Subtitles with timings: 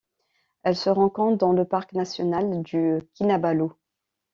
[0.63, 3.67] Elle se rencontre dans le parc national du Kinabalu.